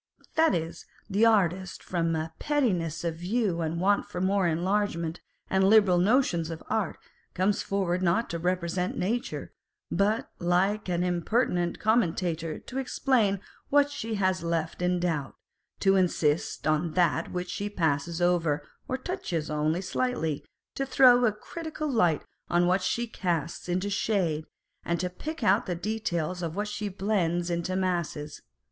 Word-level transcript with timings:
That 0.33 0.55
is, 0.55 0.87
the 1.11 1.27
artist, 1.27 1.83
from 1.83 2.15
a 2.15 2.33
pettiness 2.39 3.03
of 3.03 3.17
view 3.17 3.61
and 3.61 3.79
want 3.79 4.07
of 4.15 4.23
more 4.23 4.47
enlarged 4.47 4.95
and 5.47 5.63
liberal 5.63 5.99
notions 5.99 6.49
of 6.49 6.63
art, 6.71 6.97
comes 7.35 7.61
forward 7.61 8.01
not 8.01 8.27
to 8.31 8.39
represent 8.39 8.97
nature, 8.97 9.53
but 9.91 10.31
like 10.39 10.89
an 10.89 11.03
impertinent 11.03 11.77
commentator 11.79 12.57
to 12.57 12.79
explain 12.79 13.41
what 13.69 13.91
she 13.91 14.15
has 14.15 14.41
left 14.41 14.81
in 14.81 14.99
doubt, 14.99 15.35
to 15.81 15.95
insist 15.97 16.65
on 16.65 16.93
that 16.95 17.31
which 17.31 17.51
she 17.51 17.69
passes 17.69 18.19
over 18.19 18.67
or 18.87 18.97
touches 18.97 19.51
only 19.51 19.81
slightly, 19.81 20.43
to 20.73 20.83
throw 20.83 21.25
a 21.25 21.31
critical 21.31 21.87
light 21.87 22.23
on 22.49 22.65
what 22.65 22.81
she 22.81 23.05
casts 23.05 23.69
into 23.69 23.91
shade, 23.91 24.45
and 24.83 24.99
to 24.99 25.11
pick 25.11 25.43
out 25.43 25.67
the 25.67 25.75
details 25.75 26.41
of 26.41 26.55
what 26.55 26.67
she 26.67 26.89
blends 26.89 27.51
into 27.51 27.75
masses. 27.75 28.41